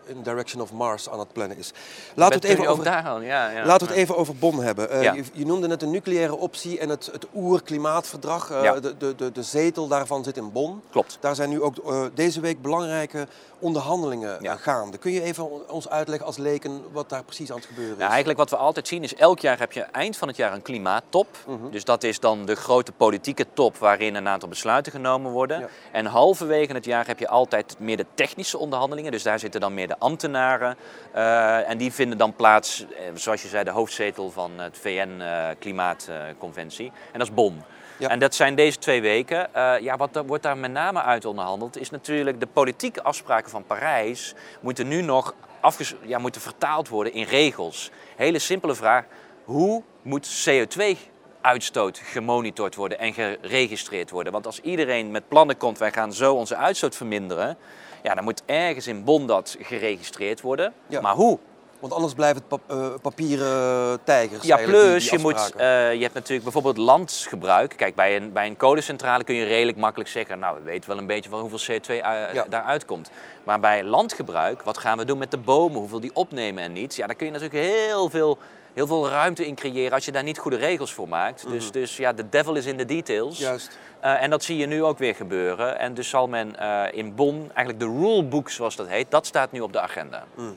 in 0.04 0.22
direction 0.22 0.62
of 0.62 0.72
Mars 0.72 1.08
aan 1.08 1.19
het 1.19 1.32
plannen 1.32 1.58
is. 1.58 1.72
Laten 2.14 2.40
we 2.40 2.46
het 2.46 2.58
even 2.58 2.70
over, 2.70 2.84
daar 2.84 3.22
ja, 3.22 3.50
ja. 3.50 3.66
Laten 3.66 3.86
we 3.86 3.92
het 3.92 4.02
even 4.02 4.16
over 4.16 4.36
Bonn 4.36 4.58
hebben. 4.58 5.02
Je, 5.02 5.25
je, 5.32 5.46
noemde 5.46 5.66
net 5.66 5.81
de 5.81 5.86
nucleaire 5.86 6.36
optie 6.36 6.78
en 6.78 6.88
het, 6.88 7.08
het 7.12 7.26
oer-klimaatverdrag. 7.34 8.46
De, 8.46 8.94
de, 8.98 9.14
de, 9.16 9.32
de, 9.32 9.42
zetel 9.42 9.88
daarvan 9.88 10.25
zit 10.25 10.36
in 10.36 10.52
Bonn. 10.52 10.82
Klopt. 10.90 11.19
Daar 11.20 11.34
zijn 11.34 11.48
nu 11.48 11.62
ook 11.62 11.76
deze 12.14 12.40
week 12.40 12.62
belangrijke 12.62 13.26
onderhandelingen 13.58 14.60
gaande. 14.60 14.98
Kun 14.98 15.12
je 15.12 15.22
even 15.22 15.69
ons 15.69 15.88
uitleggen 15.88 16.26
als 16.26 16.36
leken 16.36 16.82
wat 16.92 17.08
daar 17.08 17.25
precies 17.25 17.50
aan 17.50 17.56
het 17.56 17.66
gebeuren 17.66 17.94
is? 17.94 18.00
Ja, 18.02 18.08
eigenlijk 18.08 18.38
wat 18.38 18.50
we 18.50 18.56
altijd 18.56 18.88
zien 18.88 19.02
is 19.02 19.14
elk 19.14 19.38
jaar 19.38 19.58
heb 19.58 19.72
je 19.72 19.81
eind 19.81 20.16
van 20.16 20.28
het 20.28 20.36
jaar 20.36 20.52
een 20.52 20.62
klimaattop. 20.62 21.26
Mhm. 21.46 21.70
Dus 21.70 21.84
dat 21.84 22.02
is 22.02 22.20
dan 22.20 22.46
de 22.46 22.54
grote 22.54 22.92
politieke 22.92 23.46
top 23.54 23.76
waarin 23.76 24.14
een 24.14 24.28
aantal 24.28 24.48
besluiten 24.48 24.92
genomen 24.92 25.32
worden. 25.32 25.69
En 25.92 26.06
halverwege 26.06 26.72
het 26.72 26.83
jaar 26.84 27.06
heb 27.06 27.19
je 27.19 27.28
altijd 27.28 27.76
meer 27.78 27.96
de 27.96 28.06
technische 28.14 28.58
onderhandelingen. 28.58 29.12
Dus 29.12 29.22
daar 29.22 29.38
zitten 29.38 29.60
dan 29.60 29.75
meer 29.75 29.88
de 29.88 29.98
ambtenaren. 29.98 30.76
Uh, 31.14 31.69
en 31.69 31.78
die 31.78 31.92
vinden 31.92 32.19
dan 32.19 32.34
plaats, 32.34 32.86
eh, 32.88 33.04
zoals 33.14 33.42
je 33.42 33.48
zei, 33.48 33.64
de 33.64 33.70
hoofdzetel 33.70 34.31
van 34.31 34.50
het 34.56 34.78
VN-klimaatconventie. 34.78 36.92
en 37.12 37.19
dat 37.19 37.28
is 37.28 37.34
Bonn. 37.34 37.64
Ja. 37.96 38.08
En 38.08 38.19
dat 38.19 38.34
zijn 38.34 38.54
deze 38.54 38.78
twee 38.78 39.00
weken. 39.00 39.48
Uh, 39.56 39.75
ja, 39.81 39.96
wat 39.96 40.22
wordt 40.26 40.42
daar 40.42 40.56
met 40.56 40.72
name 40.72 41.02
uit 41.02 41.25
onderhandeld, 41.25 41.81
is 41.81 41.90
natuurlijk 41.90 42.40
de 42.40 42.46
politieke 42.46 43.02
afspraken 43.02 43.50
van 43.50 43.64
Parijs 43.64 44.34
moeten 44.60 44.88
nu 44.88 45.02
nog 45.02 45.34
afges 45.60 45.94
ja, 46.02 46.19
moeten 46.19 46.40
vertaald 46.40 46.88
worden 46.88 47.12
in 47.12 47.25
regels. 47.25 47.90
Hele 48.16 48.38
simpele 48.38 48.75
vraag: 48.75 49.04
hoe 49.44 49.82
moet 50.02 50.48
CO2 50.48 50.96
uitstoot 51.44 51.99
gemonitord 51.99 52.75
worden 52.75 52.99
en 52.99 53.12
geregistreerd 53.12 54.11
worden. 54.11 54.32
Want 54.32 54.46
als 54.46 54.61
iedereen 54.61 55.11
met 55.11 55.29
plannen 55.29 55.56
komt, 55.56 55.79
wij 55.79 55.93
gaan 55.93 56.12
zo 56.12 56.35
onze 56.35 56.56
uitstoot 56.56 56.96
verminderen, 56.96 57.56
ja, 58.02 58.14
dan 58.14 58.25
moet 58.25 58.43
ergens 58.46 58.87
in 58.87 59.05
Bonn 59.05 59.26
dat 59.26 59.56
geregistreerd 59.61 60.41
worden. 60.41 60.73
Maar 61.00 61.14
hoe? 61.14 61.38
Want 61.85 61.96
anders 61.96 62.14
blijft 62.14 62.41
het 62.49 62.61
uh, 62.70 62.87
papieren 63.02 63.99
tijgers. 64.05 64.46
Ja, 64.46 64.56
plus 64.56 65.11
je, 65.11 65.19
moet, 65.19 65.52
uh, 65.56 65.94
je 65.94 66.02
hebt 66.02 66.14
natuurlijk 66.14 66.43
bijvoorbeeld 66.43 66.76
landsgebruik. 66.76 67.75
Kijk, 67.76 67.94
bij 67.94 68.17
een, 68.17 68.32
bij 68.32 68.46
een 68.46 68.56
kolencentrale 68.56 69.25
kun 69.25 69.35
je 69.35 69.44
redelijk 69.44 69.79
makkelijk 69.79 70.11
zeggen, 70.11 70.38
nou, 70.38 70.56
we 70.56 70.62
weten 70.62 70.88
wel 70.88 70.99
een 70.99 71.06
beetje 71.06 71.31
van 71.31 71.41
hoeveel 71.41 71.79
CO2 71.79 71.91
uh, 71.91 71.99
ja. 72.32 72.44
daaruit 72.49 72.85
komt. 72.85 73.11
Maar 73.44 73.61
bij 73.61 73.85
landgebruik, 73.85 74.62
wat 74.62 74.79
gaan 74.79 74.99
we 74.99 75.05
doen 75.05 75.19
met 75.19 75.31
de 75.31 75.38
bomen, 75.38 75.79
hoeveel 75.79 76.00
die 76.00 76.14
opnemen 76.14 76.62
en 76.62 76.73
niet? 76.73 76.94
Ja, 76.94 77.06
daar 77.06 77.17
kun 77.17 77.26
je 77.26 77.32
natuurlijk 77.32 77.64
heel 77.64 78.11
veel 78.11 78.38
heel 78.75 78.87
veel 78.87 79.09
ruimte 79.09 79.47
in 79.47 79.55
creëren 79.55 79.93
als 79.93 80.05
je 80.05 80.12
daar 80.12 80.23
niet 80.23 80.38
goede 80.38 80.56
regels 80.56 80.93
voor 80.93 81.09
maakt. 81.09 81.49
Dus, 81.49 81.65
mhm. 81.65 81.73
dus 81.73 81.97
ja, 81.97 82.12
de 82.12 82.29
devil 82.29 82.55
is 82.55 82.67
in 82.67 82.76
the 82.76 82.85
details. 82.85 83.38
Juist. 83.38 83.79
Uh, 84.05 84.23
en 84.23 84.31
dat 84.31 84.43
zie 84.43 84.56
je 84.56 84.67
nu 84.67 84.85
ook 84.85 84.99
weer 84.99 85.15
gebeuren. 85.15 85.79
En 85.79 85.94
dus 85.94 86.09
zal 86.09 86.26
men 86.26 86.56
uh, 86.61 86.82
in 86.93 87.15
Bonn, 87.15 87.50
eigenlijk 87.55 87.79
de 87.79 87.99
rulebook 88.00 88.50
zoals 88.50 88.76
dat 88.76 88.88
heet, 88.88 89.11
dat 89.11 89.26
staat 89.26 89.53
nu 89.53 89.61
op 89.61 89.73
de 89.73 89.81
agenda. 89.81 90.25
Mm. 90.35 90.56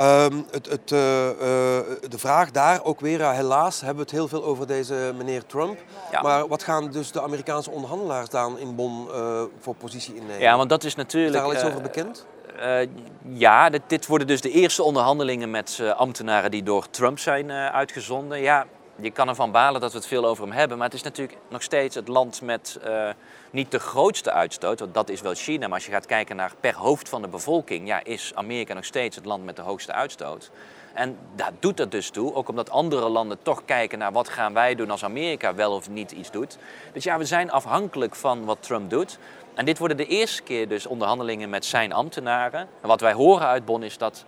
Um, 0.00 0.46
het, 0.50 0.66
het, 0.66 0.90
uh, 0.90 0.98
de 2.08 2.18
vraag 2.18 2.50
daar 2.50 2.84
ook 2.84 3.00
weer, 3.00 3.30
helaas 3.30 3.80
hebben 3.80 3.96
we 3.96 4.02
het 4.02 4.10
heel 4.10 4.28
veel 4.28 4.44
over 4.44 4.66
deze 4.66 5.12
meneer 5.16 5.46
Trump. 5.46 5.78
Ja. 6.10 6.22
Maar 6.22 6.48
wat 6.48 6.62
gaan 6.62 6.90
dus 6.90 7.12
de 7.12 7.22
Amerikaanse 7.22 7.70
onderhandelaars 7.70 8.28
dan 8.28 8.58
in 8.58 8.74
Bonn 8.74 9.08
voor 9.60 9.74
positie 9.74 10.14
innemen? 10.14 10.40
Ja, 10.40 10.56
want 10.56 10.68
dat 10.68 10.84
is 10.84 10.94
natuurlijk... 10.94 11.34
Is 11.34 11.40
daar 11.40 11.50
al 11.50 11.54
iets 11.54 11.64
over 11.64 11.82
bekend? 11.82 12.26
Uh, 12.60 12.88
ja, 13.28 13.70
dit, 13.70 13.82
dit, 13.86 14.06
worden 14.06 14.26
dus 14.26 14.40
de 14.40 14.50
eerste 14.50 14.82
onderhandelingen 14.82 15.50
met 15.50 15.78
uh, 15.80 15.90
ambtenaren 15.90 16.50
die 16.50 16.62
door 16.62 16.90
Trump 16.90 17.18
zijn 17.18 17.48
uh, 17.48 17.66
uitgezonden. 17.66 18.40
Ja, 18.40 18.66
je 19.00 19.10
kan 19.10 19.28
ervan 19.28 19.50
balen 19.50 19.80
dat 19.80 19.92
we 19.92 19.98
het 19.98 20.06
veel 20.06 20.24
over 20.24 20.44
hem 20.44 20.52
hebben, 20.52 20.76
maar 20.78 20.86
het 20.86 20.96
is 20.96 21.02
natuurlijk 21.02 21.38
nog 21.48 21.62
steeds 21.62 21.94
het 21.94 22.08
land 22.08 22.42
met 22.42 22.80
niet 23.50 23.70
de 23.70 23.78
grootste 23.78 24.32
uitstoot, 24.32 24.80
want 24.80 24.94
dat 24.94 25.08
is 25.08 25.20
wel 25.20 25.34
China. 25.34 25.66
Maar 25.66 25.74
als 25.74 25.86
je 25.86 25.92
gaat 25.92 26.06
kijken 26.06 26.36
naar 26.36 26.52
per 26.60 26.74
hoofd 26.74 27.08
van 27.08 27.22
de 27.22 27.28
bevolking, 27.28 27.86
ja, 27.86 28.04
is 28.04 28.32
Amerika 28.34 28.74
nog 28.74 28.84
steeds 28.84 29.16
het 29.16 29.24
land 29.24 29.44
met 29.44 29.56
de 29.56 29.62
hoogste 29.62 29.92
uitstoot. 29.92 30.50
En 30.94 31.18
dat 31.34 31.52
doet 31.58 31.80
er 31.80 31.88
dus 31.88 32.10
toe, 32.10 32.34
ook 32.34 32.48
omdat 32.48 32.70
andere 32.70 33.08
landen 33.08 33.42
toch 33.42 33.64
kijken 33.64 33.98
naar 33.98 34.12
wat 34.12 34.28
gaan 34.28 34.52
wij 34.52 34.74
doen 34.74 34.90
als 34.90 35.04
Amerika 35.04 35.54
wel 35.54 35.72
of 35.72 35.88
niet 35.90 36.12
iets 36.12 36.30
doet. 36.30 36.58
Dus 36.92 37.04
ja, 37.04 37.18
we 37.18 37.24
zijn 37.24 37.50
afhankelijk 37.50 38.14
van 38.14 38.44
wat 38.44 38.62
Trump 38.62 38.90
doet. 38.90 39.18
En 39.54 39.64
dit 39.64 39.78
worden 39.78 39.96
de 39.96 40.06
eerste 40.06 40.42
keer 40.42 40.68
dus 40.68 40.86
onderhandelingen 40.86 41.50
met 41.50 41.64
zijn 41.64 41.92
ambtenaren. 41.92 42.60
En 42.60 42.88
wat 42.88 43.00
wij 43.00 43.12
horen 43.12 43.46
uit 43.46 43.64
Bonn 43.64 43.82
is 43.82 43.98
dat, 43.98 44.24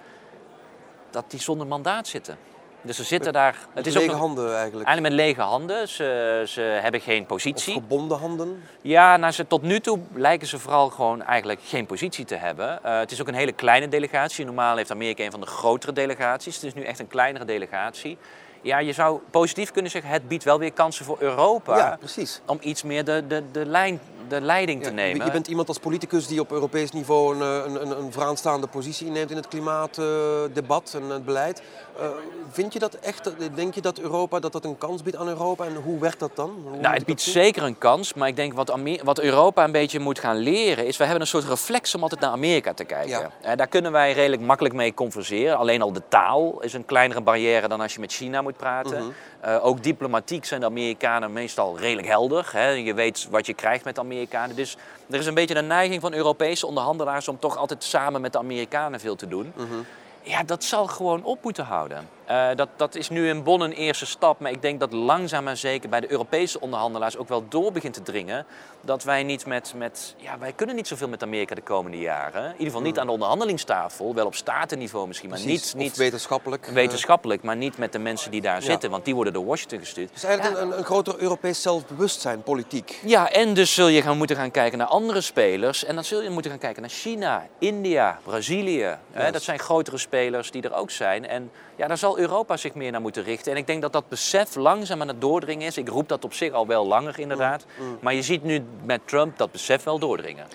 dat 1.10 1.30
die 1.30 1.40
zonder 1.40 1.66
mandaat 1.66 2.06
zitten. 2.06 2.38
Dus 2.82 2.96
ze 2.96 3.04
zitten 3.04 3.32
daar. 3.32 3.52
Het 3.52 3.74
met 3.74 3.86
is 3.86 3.94
lege 3.94 4.10
ook 4.10 4.18
handen 4.18 4.56
eigenlijk. 4.56 4.86
Eigenlijk 4.88 5.16
met 5.16 5.26
lege 5.26 5.40
handen. 5.40 5.88
Ze, 5.88 6.42
ze 6.46 6.60
hebben 6.60 7.00
geen 7.00 7.26
positie. 7.26 7.74
Of 7.74 7.82
gebonden 7.82 8.18
handen? 8.18 8.62
Ja, 8.82 9.16
nou, 9.16 9.32
ze, 9.32 9.46
tot 9.46 9.62
nu 9.62 9.80
toe 9.80 9.98
lijken 10.14 10.46
ze 10.46 10.58
vooral 10.58 10.90
gewoon 10.90 11.22
eigenlijk 11.22 11.60
geen 11.64 11.86
positie 11.86 12.24
te 12.24 12.34
hebben. 12.34 12.78
Uh, 12.86 12.98
het 12.98 13.10
is 13.10 13.20
ook 13.20 13.28
een 13.28 13.34
hele 13.34 13.52
kleine 13.52 13.88
delegatie. 13.88 14.44
Normaal 14.44 14.76
heeft 14.76 14.90
Amerika 14.90 15.24
een 15.24 15.30
van 15.30 15.40
de 15.40 15.46
grotere 15.46 15.92
delegaties. 15.92 16.54
Het 16.54 16.64
is 16.64 16.74
nu 16.74 16.82
echt 16.82 16.98
een 16.98 17.08
kleinere 17.08 17.44
delegatie. 17.44 18.18
Ja, 18.62 18.78
je 18.78 18.92
zou 18.92 19.20
positief 19.30 19.70
kunnen 19.70 19.90
zeggen, 19.90 20.10
het 20.10 20.28
biedt 20.28 20.44
wel 20.44 20.58
weer 20.58 20.72
kansen 20.72 21.04
voor 21.04 21.16
Europa. 21.20 21.76
Ja, 21.76 21.96
precies. 21.98 22.40
Om 22.46 22.58
iets 22.60 22.82
meer 22.82 23.04
de, 23.04 23.24
de, 23.28 23.42
de 23.52 23.66
lijn 23.66 24.00
de 24.28 24.40
leiding 24.40 24.82
te 24.82 24.90
nemen. 24.90 25.26
Je 25.26 25.32
bent 25.32 25.46
iemand 25.46 25.68
als 25.68 25.78
politicus 25.78 26.26
die 26.26 26.40
op 26.40 26.52
Europees 26.52 26.90
niveau 26.90 27.34
een, 27.34 27.42
eh, 27.42 27.72
een, 27.72 27.82
een, 27.82 27.98
een 27.98 28.12
vooraanstaande 28.12 28.66
positie 28.66 29.06
inneemt 29.06 29.30
in 29.30 29.36
het 29.36 29.48
klimaatdebat 29.48 30.94
en 30.94 31.10
het 31.10 31.24
beleid. 31.24 31.62
Uh, 32.00 32.06
vind 32.50 32.72
je 32.72 32.78
dat 32.78 32.94
echt, 32.94 33.30
denk 33.54 33.74
je 33.74 33.80
dat 33.80 33.98
Europa 33.98 34.38
dat 34.38 34.52
dat 34.52 34.64
een 34.64 34.78
kans 34.78 35.02
biedt 35.02 35.16
aan 35.16 35.28
Europa 35.28 35.64
en 35.64 35.74
hoe 35.74 35.98
werkt 35.98 36.18
dat 36.18 36.30
dan? 36.34 36.52
nou, 36.80 36.94
het 36.94 37.04
biedt 37.04 37.20
zeker 37.20 37.62
een 37.62 37.78
kans, 37.78 38.14
maar 38.14 38.28
ik 38.28 38.36
denk 38.36 38.52
wat, 38.52 38.78
wat, 39.02 39.20
Europa 39.20 39.64
een 39.64 39.72
beetje 39.72 39.98
moet 39.98 40.18
gaan 40.18 40.36
leren 40.36 40.86
is, 40.86 40.96
we 40.96 41.02
hebben 41.04 41.20
een 41.20 41.26
soort 41.26 41.44
reflex 41.44 41.94
om 41.94 42.02
altijd 42.02 42.20
naar 42.20 42.30
Amerika 42.30 42.74
te 42.74 42.84
kijken. 42.84 43.30
Ja. 43.42 43.56
Daar 43.56 43.66
kunnen 43.66 43.92
wij 43.92 44.12
redelijk 44.12 44.42
makkelijk 44.42 44.74
mee 44.74 44.94
converseren. 44.94 45.56
Alleen 45.56 45.82
al 45.82 45.92
de 45.92 46.02
taal 46.08 46.60
is 46.60 46.72
een 46.72 46.84
kleinere 46.84 47.20
barrière 47.20 47.68
dan 47.68 47.80
als 47.80 47.94
je 47.94 48.00
met 48.00 48.12
China 48.12 48.42
moet 48.42 48.56
praten. 48.56 48.98
Mhm. 48.98 49.10
Uh, 49.44 49.64
ook 49.64 49.82
diplomatiek 49.82 50.44
zijn 50.44 50.60
de 50.60 50.66
Amerikanen 50.66 51.32
meestal 51.32 51.78
redelijk 51.78 52.06
helder. 52.06 52.48
Hè? 52.52 52.68
Je 52.68 52.94
weet 52.94 53.28
wat 53.30 53.46
je 53.46 53.54
krijgt 53.54 53.84
met 53.84 53.94
de 53.94 54.00
Amerikanen. 54.18 54.56
Dus 54.56 54.76
er 55.10 55.18
is 55.18 55.26
een 55.26 55.34
beetje 55.34 55.56
een 55.56 55.66
neiging 55.66 56.00
van 56.00 56.12
Europese 56.12 56.66
onderhandelaars 56.66 57.28
om 57.28 57.38
toch 57.38 57.56
altijd 57.56 57.84
samen 57.84 58.20
met 58.20 58.32
de 58.32 58.38
Amerikanen 58.38 59.00
veel 59.00 59.16
te 59.16 59.28
doen. 59.28 59.52
Mhm. 59.56 59.74
Ja, 60.22 60.42
dat 60.42 60.64
zal 60.64 60.86
gewoon 60.86 61.24
op 61.24 61.42
moeten 61.42 61.64
houden. 61.64 62.08
Uh, 62.30 62.48
dat, 62.54 62.68
dat 62.76 62.94
is 62.94 63.08
nu 63.08 63.28
in 63.28 63.42
Bonn 63.42 63.62
een 63.62 63.72
eerste 63.72 64.06
stap, 64.06 64.40
maar 64.40 64.50
ik 64.50 64.62
denk 64.62 64.80
dat 64.80 64.92
langzaam 64.92 65.48
en 65.48 65.56
zeker 65.56 65.88
bij 65.88 66.00
de 66.00 66.10
Europese 66.10 66.60
onderhandelaars 66.60 67.16
ook 67.16 67.28
wel 67.28 67.48
door 67.48 67.72
begint 67.72 67.94
te 67.94 68.02
dringen 68.02 68.46
dat 68.80 69.04
wij 69.04 69.22
niet 69.22 69.46
met, 69.46 69.72
met 69.76 70.14
ja, 70.16 70.38
wij 70.38 70.52
kunnen 70.52 70.76
niet 70.76 70.88
zoveel 70.88 71.08
met 71.08 71.22
Amerika 71.22 71.54
de 71.54 71.60
komende 71.60 71.98
jaren. 71.98 72.44
In 72.44 72.50
ieder 72.50 72.66
geval 72.66 72.80
niet 72.80 72.90
hmm. 72.90 73.00
aan 73.00 73.06
de 73.06 73.12
onderhandelingstafel, 73.12 74.14
wel 74.14 74.26
op 74.26 74.34
statenniveau 74.34 75.06
misschien, 75.06 75.30
maar 75.30 75.40
niet, 75.44 75.74
niet 75.76 75.96
wetenschappelijk. 75.96 76.66
Eh. 76.66 76.72
Wetenschappelijk, 76.72 77.42
maar 77.42 77.56
niet 77.56 77.78
met 77.78 77.92
de 77.92 77.98
mensen 77.98 78.30
die 78.30 78.40
daar 78.40 78.62
zitten, 78.62 78.90
want 78.90 79.04
die 79.04 79.14
worden 79.14 79.32
door 79.32 79.44
Washington 79.44 79.78
gestuurd. 79.78 80.12
Dus 80.12 80.24
eigenlijk 80.24 80.56
ja. 80.56 80.62
een, 80.62 80.78
een 80.78 80.84
groter 80.84 81.14
Europees 81.18 81.62
zelfbewustzijn, 81.62 82.42
politiek. 82.42 83.00
Ja, 83.04 83.30
en 83.30 83.54
dus 83.54 83.74
zul 83.74 83.88
je 83.88 84.02
gaan 84.02 84.16
moeten 84.16 84.36
gaan 84.36 84.50
kijken 84.50 84.78
naar 84.78 84.86
andere 84.86 85.20
spelers 85.20 85.84
en 85.84 85.94
dan 85.94 86.04
zul 86.04 86.22
je 86.22 86.30
moeten 86.30 86.50
gaan 86.50 86.60
kijken 86.60 86.82
naar 86.82 86.90
China, 86.90 87.46
India, 87.58 88.18
Brazilië. 88.24 88.96
Hè, 89.12 89.30
dat 89.30 89.42
zijn 89.42 89.58
grotere 89.58 89.98
spelers 89.98 90.50
die 90.50 90.62
er 90.62 90.74
ook 90.74 90.90
zijn. 90.90 91.26
En 91.26 91.50
ja, 91.76 91.86
daar 91.86 91.98
zal 91.98 92.17
Europa 92.18 92.56
zich 92.56 92.74
meer 92.74 92.90
naar 92.90 93.00
moeten 93.00 93.22
richten. 93.22 93.52
En 93.52 93.58
ik 93.58 93.66
denk 93.66 93.82
dat 93.82 93.92
dat 93.92 94.08
besef 94.08 94.54
langzaam 94.54 95.00
aan 95.00 95.08
het 95.08 95.20
doordringen 95.20 95.66
is. 95.66 95.76
Ik 95.76 95.88
roep 95.88 96.08
dat 96.08 96.24
op 96.24 96.32
zich 96.32 96.52
al 96.52 96.66
wel 96.66 96.86
langer 96.86 97.18
inderdaad. 97.18 97.64
Mm, 97.78 97.86
mm. 97.86 97.98
Maar 98.00 98.14
je 98.14 98.22
ziet 98.22 98.42
nu 98.42 98.64
met 98.84 99.00
Trump 99.04 99.38
dat 99.38 99.52
besef 99.52 99.84
wel 99.84 99.98
doordringen. 99.98 100.46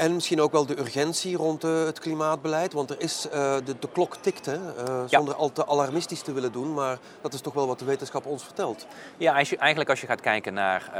En 0.00 0.14
misschien 0.14 0.40
ook 0.40 0.52
wel 0.52 0.66
de 0.66 0.78
urgentie 0.78 1.36
rond 1.36 1.64
uh, 1.64 1.84
het 1.84 1.98
klimaatbeleid. 1.98 2.72
Want 2.72 2.90
er 2.90 3.00
is, 3.00 3.26
uh, 3.26 3.54
de, 3.64 3.78
de, 3.78 3.88
klok 3.92 4.16
tikt, 4.16 4.46
hè, 4.46 4.54
uh, 4.54 5.02
zonder 5.06 5.34
al 5.34 5.52
te 5.52 5.66
alarmistisch 5.66 6.22
te 6.22 6.32
willen 6.32 6.52
doen. 6.52 6.74
Maar 6.74 6.98
dat 7.20 7.32
is 7.32 7.40
toch 7.40 7.54
wel 7.54 7.66
wat 7.66 7.78
de 7.78 7.84
wetenschap 7.84 8.26
ons 8.26 8.44
vertelt. 8.44 8.86
Ja, 9.16 9.38
als 9.38 9.50
je, 9.50 9.56
eigenlijk 9.56 9.90
als 9.90 10.00
je 10.00 10.06
gaat 10.06 10.20
kijken 10.20 10.54
naar, 10.54 10.90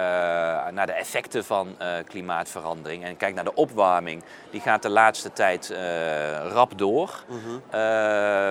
naar 0.72 0.86
de 0.86 0.92
effecten 0.92 1.44
van 1.44 1.76
klimaatverandering. 2.06 3.04
En 3.04 3.16
kijkt 3.16 3.34
naar 3.34 3.44
de 3.44 3.54
opwarming. 3.54 4.22
Die 4.50 4.60
gaat 4.60 4.82
de 4.82 4.88
laatste 4.88 5.32
tijd 5.32 5.74
rap 6.52 6.78
door. 6.78 7.24
Mm 7.26 7.38
-hmm. 7.44 7.60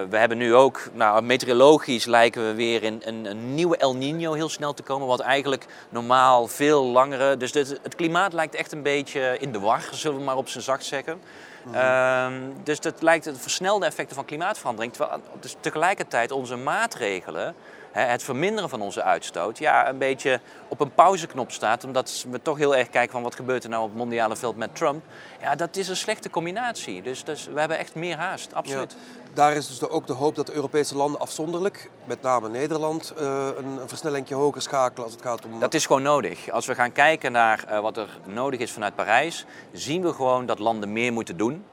we 0.10 0.18
hebben 0.18 0.38
nu 0.38 0.56
ook, 0.56 0.90
nou, 0.94 1.22
meteorologisch 1.22 2.06
lijken 2.06 2.48
we 2.48 2.54
weer 2.54 2.84
in 2.84 3.02
een, 3.06 3.26
een, 3.26 3.54
nieuwe 3.54 3.78
El 3.78 3.96
Nino 3.96 4.34
heel 4.34 4.50
snel 4.50 4.74
te 4.74 4.84
komen. 4.84 5.08
Wat 5.08 5.20
eigenlijk 5.20 5.66
normaal 5.90 6.48
veel 6.48 6.84
langere... 6.84 7.38
Dus 7.38 7.52
dit, 7.52 7.80
het 7.82 7.96
klimaat 7.96 8.34
lijkt 8.34 8.56
echt 8.56 8.72
een 8.72 8.84
beetje 8.84 9.38
in 9.40 9.52
de 9.52 9.60
war, 9.60 9.90
zullen 9.92 10.18
we 10.18 10.24
maar 10.24 10.38
op 10.40 10.50
zijn 10.50 10.64
zacht 10.64 10.86
zeggen. 10.86 11.22
Mm 11.64 12.54
dus 12.64 12.80
dat 12.80 13.02
lijkt 13.02 13.26
het 13.26 13.38
versnelde 13.40 13.86
effecten 13.86 14.16
van 14.16 14.26
klimaatverandering. 14.26 14.94
Terwijl 14.94 15.22
dus 15.40 15.56
tegelijkertijd 15.60 16.32
onze 16.32 16.56
maatregelen, 16.56 17.56
het 17.92 18.24
verminderen 18.24 18.70
van 18.70 18.82
onze 18.82 19.04
uitstoot, 19.04 19.58
ja, 19.58 19.90
een 19.90 19.98
beetje 19.98 20.40
op 20.68 20.80
een 20.80 20.94
pauzeknop 20.94 21.52
staat. 21.52 21.84
Omdat 21.84 22.26
we 22.32 22.42
toch 22.42 22.58
heel 22.58 22.76
erg 22.76 22.90
kijken 22.90 23.12
van 23.12 23.24
wat 23.24 23.36
gebeurt 23.36 23.64
er 23.64 23.70
nou 23.70 23.84
op 23.84 23.90
het 23.90 23.98
mondiale 23.98 24.36
veld 24.36 24.58
met 24.58 24.76
Trump. 24.76 25.04
Ja, 25.42 25.56
dat 25.56 25.76
is 25.76 25.88
een 25.88 25.96
slechte 25.96 26.30
combinatie. 26.30 27.02
Dus, 27.02 27.24
dus 27.24 27.48
we 27.54 27.60
hebben 27.60 27.78
echt 27.78 27.96
meer 27.96 28.18
haast, 28.18 28.54
absoluut. 28.54 28.96
Daar 29.34 29.54
is 29.54 29.68
dus 29.68 29.90
ook 29.90 30.08
de 30.08 30.14
hoop 30.14 30.36
dat 30.36 30.46
de 30.48 30.54
Europese 30.54 30.96
landen 30.96 31.22
afzonderlijk, 31.22 31.90
met 32.06 32.22
name 32.22 32.50
Nederland, 32.50 33.14
uh, 33.20 33.48
een, 33.58 33.80
versnellingje 33.86 34.36
hoger 34.36 34.62
schakelen 34.62 35.04
als 35.04 35.14
het 35.14 35.22
gaat 35.22 35.46
om... 35.46 35.60
Dat 35.60 35.74
is 35.74 35.86
gewoon 35.86 36.02
nodig. 36.02 36.50
Als 36.50 36.66
we 36.66 36.76
gaan 36.76 36.92
kijken 36.92 37.32
naar 37.32 37.66
uh, 37.70 37.80
wat 37.80 37.98
er 37.98 38.20
nodig 38.26 38.60
is 38.60 38.72
vanuit 38.72 38.96
Parijs, 38.96 39.46
zien 39.72 40.02
we 40.02 40.14
gewoon 40.14 40.46
dat 40.46 40.60
landen 40.60 40.94
meer 40.94 41.14
moeten 41.14 41.38
doen. 41.38 41.66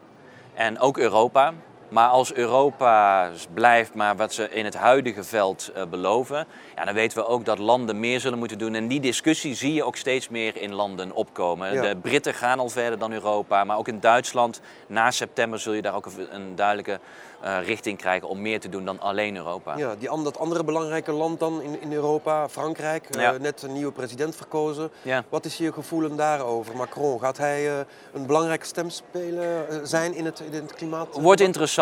En 0.55 0.79
ook 0.79 0.99
Europa. 0.99 1.53
Maar 1.89 2.09
als 2.09 2.35
Europa 2.35 3.31
blijft 3.55 3.95
maar 3.95 4.17
wat 4.17 4.33
ze 4.33 4.51
in 4.51 4.65
het 4.65 4.75
huidige 4.75 5.25
veld 5.25 5.71
uh, 5.77 5.85
beloven, 5.85 6.47
ja, 6.77 6.85
dan 6.85 6.95
weten 6.95 7.19
we 7.19 7.27
ook 7.27 7.45
dat 7.45 7.59
landen 7.59 8.01
meer 8.01 8.21
zullen 8.21 8.39
moeten 8.39 8.59
doen. 8.59 8.75
En 8.75 8.89
die 8.89 9.01
discussie 9.01 9.55
zie 9.55 9.75
je 9.75 9.85
ook 9.85 9.97
steeds 9.97 10.29
meer 10.29 10.57
in 10.57 10.75
landen 10.75 11.13
opkomen. 11.13 11.73
Ja. 11.73 11.83
De 11.83 11.97
Britten 11.97 12.35
gaan 12.35 12.59
al 12.59 12.69
verder 12.69 12.99
dan 12.99 13.13
Europa, 13.13 13.65
maar 13.65 13.79
ook 13.79 13.89
in 13.89 14.01
Duitsland 14.01 14.61
na 14.87 15.11
september 15.11 15.59
zul 15.59 15.73
je 15.73 15.83
daar 15.83 15.95
ook 15.95 16.09
een 16.31 16.55
duidelijke 16.55 17.01
uh, 17.45 17.57
richting 17.67 17.99
krijgen 17.99 18.29
om 18.29 18.43
meer 18.43 18.61
te 18.61 18.69
doen 18.69 18.85
dan 18.85 19.01
alleen 19.01 19.37
Europa. 19.37 19.77
Ja, 19.77 19.95
die, 19.99 20.23
dat 20.23 20.39
andere 20.39 20.65
belangrijke 20.65 21.13
land 21.13 21.41
dan 21.41 21.63
in, 21.63 21.81
in 21.81 21.93
Europa, 21.93 22.49
Frankrijk, 22.49 23.07
ja. 23.11 23.35
uh, 23.35 23.41
net 23.41 23.63
een 23.63 23.73
nieuwe 23.73 23.93
president 23.93 24.37
verkozen. 24.37 24.91
Ja. 25.03 25.25
Wat 25.29 25.45
is 25.45 25.57
je 25.57 25.73
gevoel 25.73 26.17
daarover? 26.17 26.77
Macron, 26.77 27.21
gaat 27.21 27.37
hij 27.37 27.67
uh, 27.67 27.79
een 28.13 28.27
belangrijke 28.27 28.67
stem 28.67 28.91
spelen 28.91 29.67
zijn 29.89 30.15
in 30.15 30.25
het, 30.25 30.41
in 30.51 30.53
het 30.53 30.75
klimaat? 30.75 31.09
Wordt 31.13 31.41
interessant. 31.41 31.75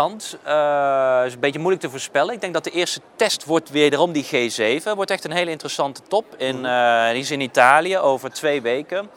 Is 1.26 1.32
een 1.32 1.40
beetje 1.40 1.58
moeilijk 1.58 1.82
te 1.82 1.90
voorspellen. 1.90 2.34
Ik 2.34 2.40
denk 2.40 2.54
dat 2.54 2.64
de 2.64 2.70
eerste 2.70 3.00
test 3.16 3.44
wordt 3.44 3.70
wederom 3.70 4.12
die 4.12 4.24
G7. 4.24 4.82
Wordt 4.94 5.10
echt 5.10 5.24
een 5.24 5.32
hele 5.32 5.50
interessante 5.50 6.00
top. 6.08 6.24
In, 6.36 6.56
mm. 6.56 7.12
die 7.12 7.20
is 7.20 7.30
in 7.30 7.40
Italië 7.40 7.98
over 7.98 8.32
twee 8.32 8.62
weken. 8.62 9.10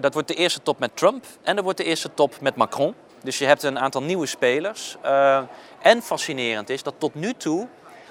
dat 0.00 0.12
wordt 0.12 0.28
de 0.28 0.34
eerste 0.34 0.62
top 0.62 0.78
met 0.78 0.96
Trump 0.96 1.24
en 1.42 1.54
dat 1.54 1.64
wordt 1.64 1.78
de 1.78 1.84
eerste 1.84 2.14
top 2.14 2.40
met 2.40 2.56
Macron. 2.56 2.94
Dus 3.22 3.38
je 3.38 3.44
hebt 3.44 3.62
een 3.62 3.78
aantal 3.78 4.02
nieuwe 4.02 4.26
spelers. 4.26 4.96
En 5.82 6.02
fascinerend 6.02 6.70
is 6.70 6.82
dat 6.82 6.94
tot 6.98 7.14
nu 7.14 7.34
toe 7.34 7.68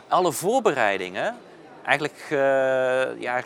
alle 0.08 0.32
voorbereidingen 0.32 1.38
eigenlijk 1.84 2.26
ja, 3.20 3.44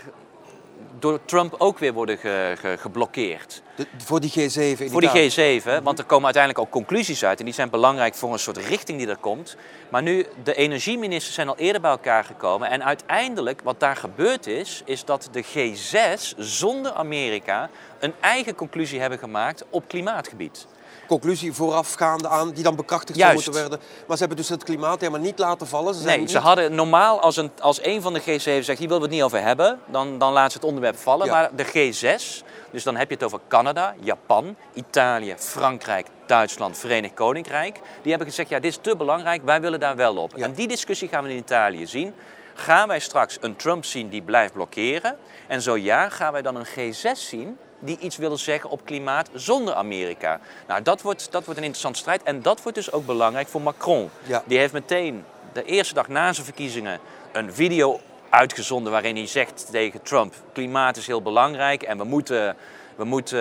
door 0.99 1.19
Trump 1.25 1.55
ook 1.57 1.79
weer 1.79 1.93
worden 1.93 2.17
ge, 2.17 2.53
ge, 2.59 2.75
geblokkeerd. 2.79 3.61
De, 3.75 3.87
voor 3.97 4.19
die 4.19 4.31
G7? 4.31 4.91
Voor 4.91 5.01
die 5.01 5.09
G7, 5.09 5.63
mm 5.65 5.71
-hmm. 5.71 5.83
want 5.83 5.99
er 5.99 6.05
komen 6.05 6.25
uiteindelijk 6.25 6.65
ook 6.65 6.71
conclusies 6.71 7.25
uit 7.25 7.39
en 7.39 7.45
die 7.45 7.53
zijn 7.53 7.69
belangrijk 7.69 8.15
voor 8.15 8.33
een 8.33 8.39
soort 8.39 8.57
richting 8.57 8.97
die 8.97 9.07
er 9.07 9.17
komt. 9.17 9.57
Maar 9.89 10.01
nu, 10.01 10.25
de 10.43 10.53
energieministers 10.53 11.35
zijn 11.35 11.47
al 11.47 11.57
eerder 11.57 11.81
bij 11.81 11.91
elkaar 11.91 12.23
gekomen 12.23 12.69
en 12.69 12.83
uiteindelijk 12.83 13.61
wat 13.63 13.79
daar 13.79 13.95
gebeurd 13.95 14.47
is, 14.47 14.81
is 14.85 15.05
dat 15.05 15.29
de 15.31 15.43
G6 15.43 16.37
zonder 16.37 16.93
Amerika 16.93 17.69
een 17.99 18.13
eigen 18.19 18.55
conclusie 18.55 18.99
hebben 18.99 19.19
gemaakt 19.19 19.65
op 19.69 19.87
klimaatgebied 19.87 20.67
conclusie 21.07 21.53
voorafgaande 21.53 22.27
aan, 22.27 22.51
die 22.51 22.63
dan 22.63 22.75
bekrachtigd 22.75 23.19
zou 23.19 23.33
moeten 23.33 23.51
worden. 23.51 23.79
Maar 24.07 24.17
ze 24.17 24.23
hebben 24.23 24.37
dus 24.37 24.49
het 24.49 24.63
klimaat 24.63 24.99
helemaal 24.99 25.21
niet 25.21 25.39
laten 25.39 25.67
vallen. 25.67 25.93
Ze 25.93 26.05
nee, 26.05 26.19
niet... 26.19 26.31
ze 26.31 26.39
hadden 26.39 26.75
normaal, 26.75 27.19
als 27.19 27.37
een, 27.37 27.51
als 27.59 27.83
een 27.83 28.01
van 28.01 28.13
de 28.13 28.21
G7 28.21 28.39
zegt, 28.39 28.67
hier 28.67 28.77
willen 28.77 28.97
we 28.97 29.01
het 29.01 29.09
niet 29.09 29.23
over 29.23 29.41
hebben, 29.41 29.79
dan, 29.85 30.17
dan 30.17 30.33
laat 30.33 30.51
ze 30.51 30.57
het 30.57 30.67
onderwerp 30.67 30.97
vallen. 30.97 31.25
Ja. 31.25 31.31
Maar 31.31 31.49
de 31.55 31.65
G6, 31.65 32.45
dus 32.71 32.83
dan 32.83 32.95
heb 32.95 33.09
je 33.09 33.13
het 33.13 33.23
over 33.23 33.39
Canada, 33.47 33.95
Japan, 33.99 34.55
Italië, 34.73 35.35
Frankrijk, 35.37 36.07
Duitsland, 36.25 36.77
Verenigd 36.77 37.13
Koninkrijk. 37.13 37.79
Die 38.01 38.09
hebben 38.09 38.27
gezegd, 38.27 38.49
ja, 38.49 38.59
dit 38.59 38.71
is 38.71 38.79
te 38.81 38.95
belangrijk, 38.95 39.41
wij 39.43 39.61
willen 39.61 39.79
daar 39.79 39.95
wel 39.95 40.17
op. 40.17 40.31
Ja. 40.35 40.43
En 40.45 40.53
die 40.53 40.67
discussie 40.67 41.07
gaan 41.07 41.23
we 41.23 41.29
in 41.29 41.37
Italië 41.37 41.87
zien. 41.87 42.13
Gaan 42.53 42.87
wij 42.87 42.99
straks 42.99 43.37
een 43.41 43.55
Trump 43.55 43.85
zien 43.85 44.09
die 44.09 44.21
blijft 44.21 44.53
blokkeren? 44.53 45.17
En 45.47 45.61
zo 45.61 45.77
ja, 45.77 46.09
gaan 46.09 46.31
wij 46.31 46.41
dan 46.41 46.55
een 46.55 46.65
G6 46.65 47.11
zien 47.13 47.57
die 47.81 47.97
iets 47.99 48.17
willen 48.17 48.39
zeggen 48.39 48.69
op 48.69 48.85
klimaat 48.85 49.29
zonder 49.33 49.73
Amerika. 49.73 50.39
Nou, 50.67 50.81
dat 50.81 51.01
wordt, 51.01 51.31
dat 51.31 51.45
wordt 51.45 51.59
een 51.59 51.65
interessante 51.65 51.99
strijd. 51.99 52.23
En 52.23 52.41
dat 52.41 52.61
wordt 52.61 52.77
dus 52.77 52.91
ook 52.91 53.05
belangrijk 53.05 53.47
voor 53.47 53.61
Macron. 53.61 54.09
Ja. 54.23 54.43
Die 54.45 54.57
heeft 54.57 54.73
meteen 54.73 55.23
de 55.53 55.63
eerste 55.63 55.93
dag 55.93 56.07
na 56.07 56.33
zijn 56.33 56.45
verkiezingen 56.45 56.99
een 57.31 57.53
video 57.53 57.99
uitgezonden 58.29 58.91
waarin 58.91 59.15
hij 59.15 59.27
zegt 59.27 59.67
tegen 59.71 60.01
Trump: 60.01 60.33
klimaat 60.53 60.97
is 60.97 61.07
heel 61.07 61.21
belangrijk 61.21 61.83
en 61.83 61.97
we 61.97 62.03
moeten. 62.03 62.55
We 62.95 63.07
moeten, 63.07 63.39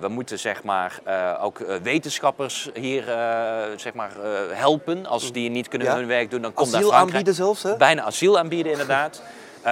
we 0.00 0.08
moeten 0.08 0.38
zeg 0.38 0.62
maar, 0.62 0.98
uh, 1.08 1.38
ook 1.44 1.58
wetenschappers 1.82 2.70
hier 2.74 3.08
uh, 3.08 3.62
zeg 3.76 3.94
maar, 3.94 4.10
helpen. 4.50 5.06
Als 5.06 5.32
die 5.32 5.50
niet 5.50 5.68
kunnen 5.68 5.88
ja. 5.88 5.96
hun 5.96 6.06
werk 6.06 6.30
doen, 6.30 6.42
dan 6.42 6.52
komt 6.52 6.74
asiel 6.74 6.90
daar 6.90 6.98
aanbieden 6.98 7.34
zelfs, 7.34 7.62
hè? 7.62 7.76
Bijna 7.76 8.02
asiel 8.02 8.38
aanbieden, 8.38 8.72
inderdaad. 8.72 9.22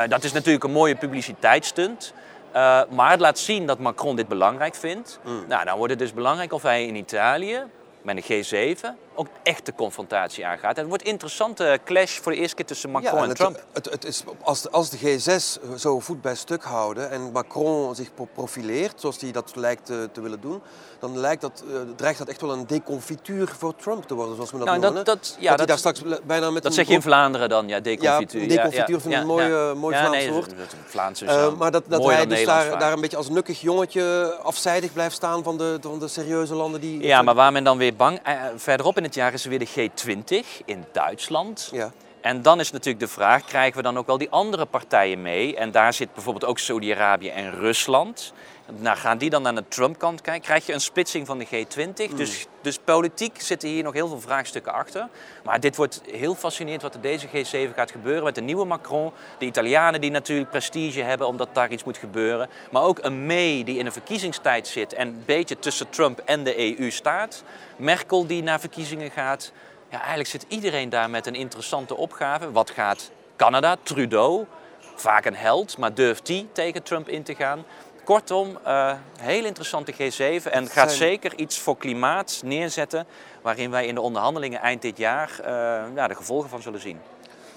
dat 0.09 0.25
is 0.25 0.33
natuurlijk 0.33 0.65
een 0.65 0.71
mooie 0.71 0.95
publiciteitsstunt. 0.95 2.13
Uh, 2.55 2.83
maar 2.91 3.11
het 3.11 3.21
laat 3.21 3.39
zien 3.39 3.67
dat 3.67 3.79
Macron 3.79 4.17
dit 4.17 4.29
belangrijk 4.29 4.75
vindt. 4.75 5.19
Mm. 5.25 5.45
Nou, 5.49 5.65
dan 5.65 5.77
wordt 5.77 5.91
het 5.91 5.99
dus 5.99 6.13
belangrijk 6.13 6.53
of 6.53 6.63
hij 6.63 6.87
in 6.87 6.97
Italië 6.97 7.63
met 8.05 8.29
een 8.29 8.45
G7 8.45 9.05
ook 9.15 9.27
echt 9.43 9.67
de 9.67 9.75
confrontatie 9.75 10.47
aangaat. 10.47 10.75
En 10.75 10.81
het 10.81 10.89
wordt 10.89 11.03
een 11.03 11.11
interessante 11.11 11.79
clash 11.85 12.19
voor 12.19 12.33
de 12.33 12.39
eerste 12.39 12.57
keer 12.57 12.65
tussen 12.65 12.91
Macron 12.91 13.23
ja, 13.23 13.29
en, 13.29 13.35
Trump. 13.35 13.65
Het, 13.73 13.91
het, 13.91 14.05
is, 14.05 14.25
als, 14.43 14.63
de, 14.63 14.71
als 14.71 14.91
de 14.91 14.99
G6 14.99 15.61
zo 15.77 16.01
voet 16.01 16.23
bij 16.23 16.35
stuk 16.35 16.63
houden 16.63 17.11
en 17.11 17.33
Macron 17.33 17.95
zich 17.95 18.11
profileert, 18.35 19.01
zoals 19.01 19.21
hij 19.21 19.33
dat 19.33 19.53
lijkt 19.57 19.87
te, 19.87 20.09
te 20.13 20.21
willen 20.21 20.41
doen, 20.41 20.63
dan 20.99 21.19
lijkt 21.19 21.41
dat, 21.41 21.65
uh, 21.69 21.77
dreigt 21.97 22.19
dat 22.19 22.29
echt 22.29 22.41
wel 22.41 22.53
een 22.53 22.67
deconfituur 22.67 23.49
voor 23.59 23.77
Trump 23.77 24.05
te 24.05 24.15
worden, 24.15 24.35
zoals 24.35 24.51
we 24.51 24.59
dat 24.59 24.67
nou, 24.67 24.81
noemen. 24.81 25.05
Dat, 25.05 25.07
dat, 25.07 25.37
ja, 25.41 25.49
dat, 25.49 25.59
dat 25.59 25.69
daar 25.69 25.79
straks 25.79 26.03
bijna 26.25 26.51
met 26.51 26.63
dat 26.63 26.75
zeg 26.75 26.89
je 26.89 26.95
in 26.95 27.03
Vlaanderen 27.03 27.49
dan, 27.49 27.69
ja, 27.69 27.81
deconfituur. 27.81 28.41
Ja, 28.41 28.49
deconfituur 28.49 29.01
vind 29.01 29.15
ik 29.15 29.21
een 29.21 29.27
mooi, 29.27 29.49
uh, 29.49 29.75
mooi 29.75 29.97
Vlaams 29.97 30.17
nee, 30.17 30.31
woord. 30.31 30.51
Dat, 30.51 30.75
Vlaams 30.85 31.23
is 31.23 31.31
uh, 31.31 31.53
maar 31.53 31.71
dat, 31.71 31.85
dat 31.89 32.05
hij 32.05 32.27
dus 32.27 32.45
daar, 32.45 32.79
daar, 32.79 32.93
een 32.93 33.01
beetje 33.01 33.17
als 33.17 33.29
nukkig 33.29 33.61
jongetje 33.61 34.37
afzijdig 34.43 34.93
blijft 34.93 35.15
staan 35.15 35.43
van 35.43 35.59
de, 35.59 35.79
van 35.81 35.99
de 35.99 36.09
serieuze 36.09 36.55
landen 36.55 36.81
die... 36.81 37.03
Ja, 37.03 37.23
maar 37.23 37.35
waar 37.35 37.53
men 37.53 37.65
dan 37.65 37.79
weer 37.79 37.94
bang... 37.97 38.21
verderop 38.57 38.97
in 38.97 39.03
het 39.03 39.15
jaar 39.15 39.33
is 39.33 39.45
er 39.45 39.51
weer 39.51 39.59
de 39.59 39.91
G20 39.91 40.65
in 40.65 40.85
Duitsland. 40.93 41.69
Ja. 41.73 41.93
En 42.21 42.43
dan 42.43 42.61
is 42.61 42.71
natuurlijk 42.71 43.05
de 43.05 43.11
vraag, 43.11 43.45
krijgen 43.45 43.77
we 43.77 43.83
dan 43.83 43.99
ook 43.99 44.07
wel 44.07 44.19
die 44.19 44.31
andere 44.31 44.67
partijen 44.67 45.23
mee? 45.23 45.57
En 45.57 45.71
daar 45.71 45.93
zit 45.93 46.13
bijvoorbeeld 46.15 46.45
ook 46.45 46.59
Saudi-Arabië 46.59 47.29
en 47.29 47.51
Rusland. 47.51 48.33
Nou, 48.79 48.97
gaan 48.97 49.19
die 49.19 49.31
dan 49.31 49.47
aan 49.47 49.55
de 49.55 49.69
Trump-kant 49.69 50.21
kijken? 50.21 50.43
Krijg 50.43 50.67
je 50.67 50.73
een 50.73 50.81
splitsing 50.81 51.27
van 51.27 51.39
de 51.39 51.47
G20? 51.47 52.11
Mm. 52.11 52.17
Dus, 52.17 52.47
dus 52.65 52.79
politiek 52.85 53.41
zitten 53.41 53.69
hier 53.69 53.83
nog 53.83 53.93
heel 53.93 54.09
veel 54.09 54.21
vraagstukken 54.21 54.73
achter. 54.73 55.09
Maar 55.45 55.61
dit 55.61 55.77
wordt 55.77 56.01
heel 56.11 56.35
fascinerend 56.35 56.83
wat 56.83 56.95
er 56.95 57.01
deze 57.01 57.29
G7 57.29 57.75
gaat 57.75 57.91
gebeuren 57.91 58.25
met 58.25 58.35
de 58.35 58.41
nieuwe 58.41 58.65
Macron. 58.65 59.13
De 59.39 59.45
Italianen 59.45 60.01
die 60.01 60.11
natuurlijk 60.11 60.51
prestige 60.51 61.01
hebben 61.01 61.27
omdat 61.27 61.49
daar 61.53 61.71
iets 61.71 61.85
moet 61.85 61.97
gebeuren. 61.97 62.49
Maar 62.71 62.83
ook 62.83 62.99
een 63.03 63.27
May 63.27 63.65
die 63.65 63.79
in 63.79 63.87
een 63.87 63.93
verkiezingstijd 63.93 64.67
zit 64.67 64.93
en 64.93 65.09
een 65.09 65.23
beetje 65.27 65.59
tussen 65.59 65.91
Trump 65.91 66.19
en 66.19 66.45
de 66.45 66.79
EU 66.79 66.91
staat. 66.91 67.45
Merkel 67.77 68.27
die 68.27 68.43
naar 68.43 68.61
verkiezingen 68.61 69.11
gaat. 69.11 69.53
Ja, 69.91 69.99
eigenlijk 69.99 70.29
zit 70.29 70.45
iedereen 70.49 70.89
daar 70.89 71.11
met 71.11 71.27
een 71.27 71.35
interessante 71.35 71.97
opgave. 71.97 72.53
Wat 72.53 72.71
gaat 72.71 73.11
Canada, 73.37 73.77
Trudeau, 73.83 74.47
vaak 74.95 75.25
een 75.25 75.37
held, 75.37 75.79
maar 75.79 75.95
durft 75.95 76.27
die 76.27 76.49
tegen 76.53 76.83
Trump 76.83 77.09
in 77.09 77.23
te 77.23 77.35
gaan? 77.35 77.65
Kortom, 78.05 78.59
uh, 78.67 78.93
heel 79.21 79.45
interessante 79.45 79.93
G7 79.93 80.51
en 80.51 80.67
gaat 80.67 80.93
zeker 80.93 81.39
iets 81.39 81.59
voor 81.59 81.77
klimaat 81.77 82.41
neerzetten 82.45 83.07
waarin 83.43 83.71
wij 83.71 83.87
in 83.87 83.95
de 83.95 84.01
onderhandelingen 84.01 84.61
eind 84.61 84.83
dit 84.83 84.97
jaar 84.97 85.31
uh, 85.41 85.47
ja, 85.95 86.09
de 86.09 86.15
gevolgen 86.15 86.49
van 86.49 86.63
zullen 86.63 86.81
zien. 86.81 87.01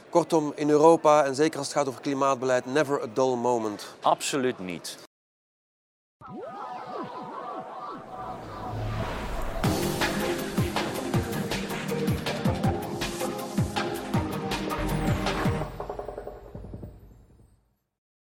Kortom, 0.09 0.51
in 0.55 0.69
Europa 0.69 1.23
en 1.23 1.35
zeker 1.35 1.57
als 1.57 1.67
het 1.67 1.77
gaat 1.77 1.87
over 1.87 2.01
klimaatbeleid, 2.01 2.65
never 2.65 3.01
a 3.01 3.05
dull 3.13 3.35
moment. 3.35 3.95
Absoluut 4.01 4.59
niet. 4.59 5.06